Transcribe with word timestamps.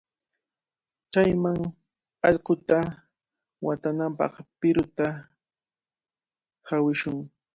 Chayman 1.11 1.59
allquta 2.27 2.77
watanapaq 3.65 4.33
qiruta 4.59 5.05
hawishun. 6.67 7.17